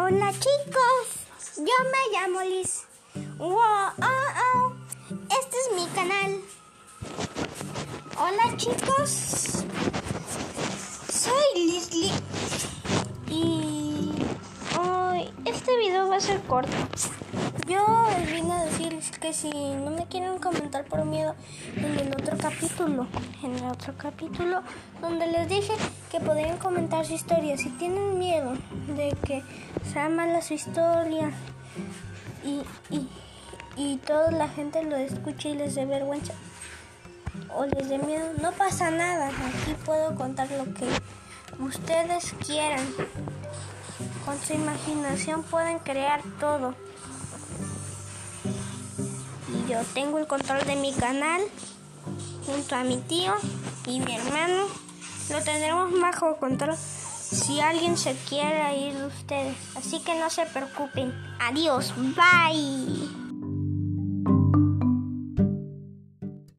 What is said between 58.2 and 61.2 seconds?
quiere ir de ustedes. Así que no se preocupen.